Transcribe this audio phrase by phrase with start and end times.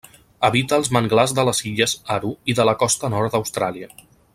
[0.47, 3.97] Habita els manglars de les illes Aru i de la costa nord d'Austràlia.